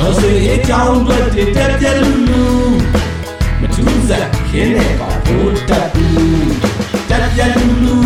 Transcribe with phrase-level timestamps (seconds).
[0.00, 1.18] တော်ဆွေအကြောင်းတွေ
[1.56, 2.44] တက်ပြက်လူလူ
[3.60, 6.52] မထူးစားခင်းနေပါဘိုးတက်ဘူး
[7.10, 7.99] တက်ပြက်လူလူ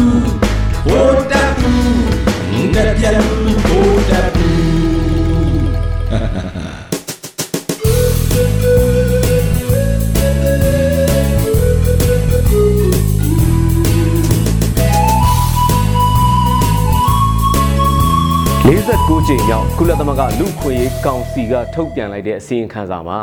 [19.04, 23.20] 49ကြိမ်မြောက်ကုလသမဂ္ဂလူ့ခွင့်ရေးကောင်စီကထုတ်ပြန်လိုက်တဲ့အစီရင်ခံစာမှာ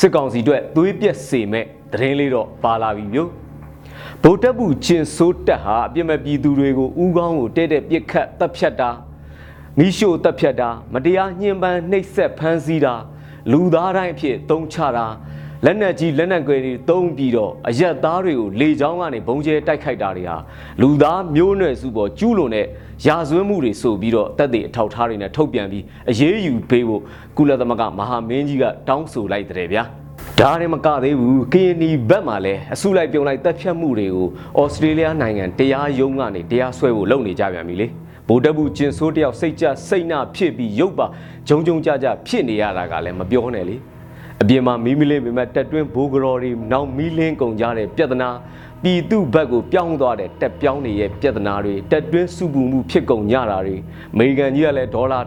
[0.00, 3.30] စစ်ကောင်စီအတွက်သွေးပြက်စေမဲ့သတင်းလေးတော့ပါလာပြီမျိုး
[4.22, 8.90] ဗိုလ်တပ်ဘူးချင်းစိုးတက်ဟာအပြစ်မဲ့ပြည်သူတွေကိုဥကောင်းကိုတဲ့တဲ့ပြစ်ခတ်တပ်ဖြတ်တာ
[9.78, 12.94] မိရှို့တပ်ဖြတ်တာ မတရားညှဉ်းပန်းနှိပ်စက်ဖမ်းဆီးတာ
[13.52, 15.06] လူသားတိုင်းအဖြစ်တုံးချတာ
[15.66, 20.36] လက်နက်ကြီးလက်နက်ကွယ်တွေတုံးပြီးတော့အရက်သားတွေကိုလေချောင်းကနေဘုံကျဲတိုက်ခိုက်တာတွေဟာ
[20.80, 22.66] လူသားမျိုးနွယ်စုပေါ်ကျူးလွန်တဲ့
[23.06, 27.02] ရာဇဝတ်မှုတွေဆိုပြီးတော့တက်တဲ့အထောက်ထားတွေနဲ့ထုတ်ပြန်ပြီးအရေးယူပေးဖို့
[27.36, 29.82] ကုလသမဂ္ဂမဟာမင်းကြီးကတောင်းဆိုလိုက်တဲ့ဗျာ
[30.40, 34.28] ဒါနဲ့မကသေးဘူး KNY ဘက်မှာလည်းအစုလိုက်ပြုံလိုက်တပ်ဖြတ်မှုတွေကို
[34.60, 37.86] ဩစတြေးလျနိုင်ငံတရားရုံးကနေတရားစွဲဖို့လုပ်နေကြပြန်ပြီလေ
[38.28, 41.06] ဗိုလ်တပ်ဘူးကျင်ဆိုးတယောက်စိတ်ကြစိတ်နာဖြစ်ပြီးရုပ်ပါ
[41.48, 43.76] ဂျုံဂျုံကြကြဖြစ်နေရတာကလည်းမပြောနဲ့လေ
[44.42, 48.30] အပြင်မှာမီးမလင်းပေမဲ့တက်တွင်းဘိုးကတော်တွေနောက်မီးလင်းကုန်ကြတဲ့ပြဿနာ
[48.82, 53.76] ပြည်သူဘက်ကိုပြောင်းသွားတဲ့တက်ပြောင်းနေရဲ့ပြဿနာတွေတက်တွင်းစုပူမှုဖြစ်ကုန်ကြတာတွေ
[54.14, 55.20] အမေရိကန်ကြီးကလည်းဒေါ်လာ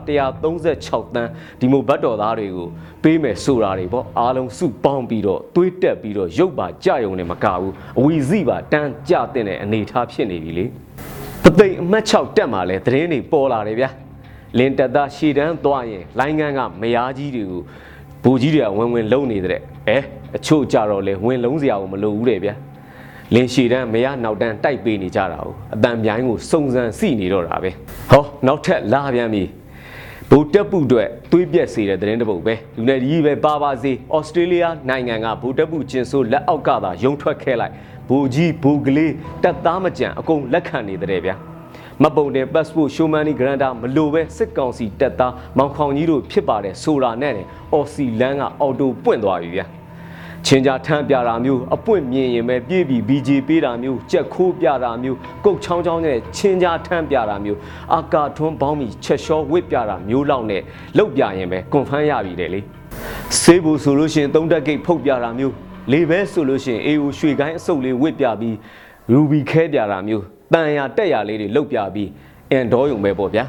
[0.53, 2.67] 136တန်းဒီမိုဘတ်တော်သားတွေကို
[3.03, 10.66] ပေးမယ်ဆိုတာတွေပေါ့အားလုံးစုပေါင်းပြီးတော့သွေးတက်ပြီးတော့ရုပ်ပါကြယုံနဲ့မကဘူးအဝီစီပါတန်းကြတဲ့အနေထားဖြစ်နေပြီလေ
[11.43, 13.89] ပသိမ်အမှတ်6တက်မှာလဲသတင်းတွေပေါ်လာတယ်ဗျာ
[14.58, 17.61] လင်တက်သားရှည်တန်းသွားရင်လိုင်းကန်းကမယားကြီးတွေကို
[18.28, 19.98] ဘူကြီးတွေကဝင်ဝင်လုံနေတဲ့အဲ
[20.38, 22.56] အချို့ကြတော့လဲဝင်လုံးစရာကိုမလိုဘူးတဲ့ဗျာ
[23.34, 27.72] လင်းရှည်တန်းမရနောက်တန်းတိုက်ပေးနေကြတာ哦အတန်ပြိုင်းကိုစုံစမ်းစီနေတော့တာပဲ
[28.12, 29.44] ဟောနောက်ထပ်လာပြန်ပြီ
[30.30, 37.73] ဗိုလ်တပ်ပုအတွက်သွေးပြက်စေတဲ့သတင်းတစ်ပုဒ်ပဲလူနယ်ကြီးပဲပါပါစေဩစတြေးလျနိုင်ငံကဗိုလ်တပ်ပုကျင်ဆိုးလက်အောက်ကသာရုံထွက်ခဲလိုက်
[38.10, 39.14] ဘူကြီးဘူကလေး
[39.44, 41.36] တက်သားမကြံအကုန်လက်ခံနေတဲ့ဗျာ
[42.04, 47.33] မပုံတဲ့ passport showman granta မလိုပဲစစ်ကောင်စီတက်သားမောင်ခေါင်ကြီးတို့ဖြစ်ပါတယ်ဆိုတာနဲ့
[47.73, 49.66] အော်စီလန်းကအော်တိုပွင့်သွားပြီဗျာ
[50.45, 57.60] ချင်းကြထမ်းပြတာမျိုးအပွင့်မြင်ရင်ပဲပြေးပြီး BJ ပေးတာမျိုးကြက်ခိုးပြတာမျိုးကုတ်ချောင်းချောင်းနဲ့ချင်းကြထမ်းပြတာမျိုး
[57.94, 60.61] အာကာထွန်းပေါင်းပြီးချက်လျှောဝစ်ပြတာမျိုးလောက်နဲ့
[60.98, 62.60] လောက်ပြရင်ပဲကွန်ဖမ်းရပြီတယ်လေ
[63.42, 65.54] ဆေးဘူးဆိုလို့ရှိရင်သုံးတက်ဂိတ်ဖုတ်ပြတာမျိုး
[65.92, 68.55] လေပဲဆိုလို့ရှိရင်အေအိုရွှေကိုင်းအစုပ်လေးဝစ်ပြပြီး
[69.11, 72.10] ရူဘီခဲပြတာမျိုး တန်ရတက်ရလေးတွေလောက်ပြပြီး
[72.52, 73.45] အန်ဒေါ်ယုံပဲပေါ့ဗျာ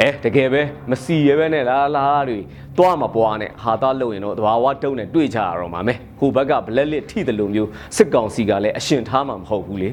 [0.00, 2.38] အဲတကယ်ပဲမစီရဲပဲနဲ့လားလားတွေ
[2.78, 9.88] တွားမပွားနဲ့ဟာသားလို့ရင်တော့တဘာဝတုံးနဲ့တွေ့ကြရတော့မှာမယ်ဟိုဘက်ကဘလက်လစ်ထိတယ်လို့မျိုးစစ်ကောင်စီကလည်းအရှင်ထားမှာမဟုတ်ဘူးလေ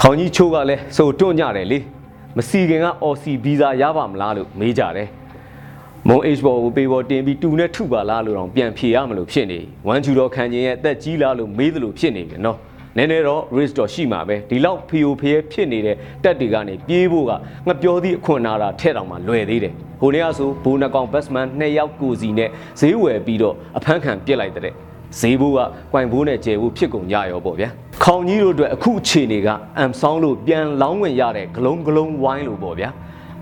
[0.00, 1.78] ခေါင်းကြီးချိုးကလည်းစိုးတွန့်ကြတယ်လေ
[2.36, 5.08] မစီခင်ကအော်စီဗီဇာရပါမလားလို့မေးကြတယ်
[6.08, 12.69] မုံ H ဘော်ကိုပေးပေါ်တင်ပြီးတူနဲ့ထုပါလားလို့တော့ပြန်ဖြေရမလို့ဖြစ်နေဝမ်ချူတော်ခံခြင်းရဲ့အသက်ကြီးလားလို့မေးသလိုဖြစ်နေပြီနော်န
[13.00, 17.32] ည်းနည်းတော့ risk တော့ရှိမှာပဲဒီလောက်ဖီယိုဖျဲဖြစ်နေတဲ့တက်တွေကနေပြေးဖို့က
[17.68, 22.50] ငပြောသည့်အခွင့်အာဏာထဲတောင်မှလွယ်သေးတယ်ဟိုနေ့ကဆိုဘိုးနှကောင်ဘတ်စမန်နှစ်ယောက်ကိုစီနဲ့
[22.80, 24.74] ဈေးဝယ်ပြီးတော့အဖမ်းခံပြစ်လိုက်တဲ့
[25.20, 25.58] ဈေးဘိုးက
[25.92, 27.68] ကွိုင်ဘိုးနဲ့ကျဲဘိုးဖြစ်ကုန်ကြရောပေါ့ဗျာ
[28.04, 29.48] ခေါင်ကြီးတို့အတွက်အခုအခြေအနေက
[29.78, 32.90] အမ်ဆောင်းလို့ပြန်လောင်းဝင်ရတဲ့ဂလုံးဂလုံးဝိုင်းလို့ပေါ့ဗျာ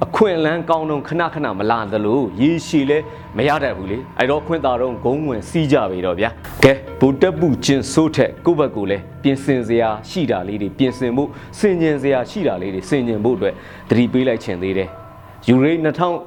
[0.04, 2.98] အခွင့်အလန်းကောင်းတော့ခဏခဏမလာသလိုရေရှည်လဲ
[3.36, 6.30] မရတတ်ဘူးလေအဲ့တော့ခွင့်သာတော့ဂုံးဝင်စီးကြပြီတော့ဗျာ
[6.64, 13.54] ကဲဗိုလ်တက်ပူချင်းစိုးထက်ကိုယ့်ဘက်ကိုလည်းပြင်ဆင်စရာရှိတာလေးတွေပြင်ဆင်ဖို့စင်ကျင်စရာရှိတာလေးတွေစင်ကျင်ဖို့အတွက်
[13.88, 14.88] သတိပေးလိုက်ခြင်းသေးတယ်
[15.48, 15.72] ယူရိ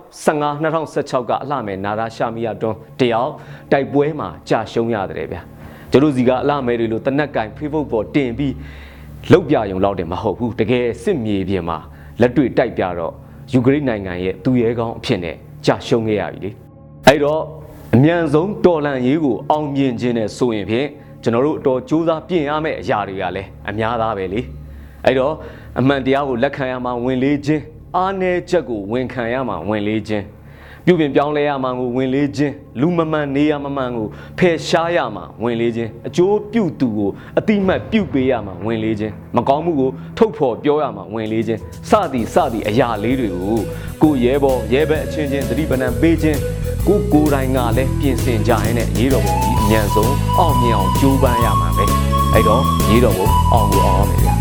[0.08, 3.32] 2015 2016ကအလှမယ်နာရာရှာမီယာတွန်းတယောက်
[3.72, 5.42] တိုက်ပွဲမှာကြာရှုံးရတယ်ဗျာ
[5.92, 8.54] ကျတို့စီကအလှမယ်တွေလို့တနက်ကင် Facebook ပေါ်တင်ပြီး
[9.32, 11.78] လောက်ပြယုံလောက်တယ်မဟုတ်ဘူးတကယ်စစ်မြေပြင်မှာ
[12.22, 13.14] လက်တွေ့တိုက်ပြတော့
[13.54, 15.36] ယူကရိန်းနိုင်ငံရဲ့သူရဲကောင်းအဖြစ်နဲ့
[15.66, 16.52] ကြာရှုံးခဲ့ရပြီလေ
[17.08, 17.42] အဲ့တော့
[17.96, 20.88] အမြန်ဆုံးတော်လန်ရေးကိုအောင်မြင်ခြင်းနဲ့ဆိုရင်ဖြင့်
[21.24, 24.42] ကျွန်တော်တို့အတော်ကြိုးစားပြင်ရမယ့်အရာတွေကလည်းအများသားပဲလေ
[25.06, 25.34] အဲ့တော့
[25.80, 27.64] အမှန်တရားကိုလက်ခံရမှာဝင်လေးခြင်း
[27.96, 30.26] အားနည်းချက်ကိုဝန်ခံရမှာဝင်လေးခြင်း
[30.86, 34.08] ပြုပြင်ပြောင်းလဲရမှာကိုဝင်လေးခြင်းလူမမှန်နေရမမှန်ကို
[34.38, 43.60] ဖယ်ရှားရမှာဝင်လေးခြင်းအကျိုးပြုသူကိုအတိမတ်ပြုပေးရမှာဝင်လေးခြင်းမကောင်းမှုကိုထုတ်ဖော်ပြောရမှာဝင်လေးခြင်းစသည်စသည်အရာလေးတွေကို
[44.02, 46.40] ကိုရဲဘော်ရဲဘက်အချင်းချင်းသတိပဏ္ဏပေးခြင်း
[46.88, 51.86] ကိုကိုယ်တိုင်ကလည်းပြင်ဆင်ကြရင်လည်းရေးတော်ပုံကြီးအမြန်ဆုံးအောင်မြင်အောင်ကြိုးပမ်းရမှာပဲ
[52.34, 54.41] အဲ့တော့ရေးတော်ပုံအောင်ကိုအောင်ရမယ်ဗျာ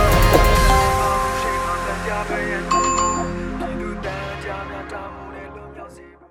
[2.11, 2.90] 大半夜不